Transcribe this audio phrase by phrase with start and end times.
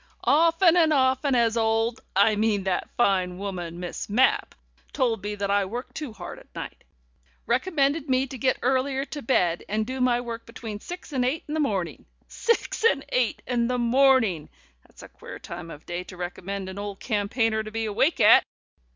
[0.23, 4.55] Often and often has old I mean has that fine woman, Miss Mapp,
[4.93, 6.83] told me that I work too hard at night!
[7.45, 11.43] Recommended me to get earlier to bed, and do my work between six and eight
[11.47, 12.05] in the morning!
[12.27, 14.49] Six and eight in the morning!
[14.87, 18.43] That's a queer time of day to recommend an old campaigner to be awake at!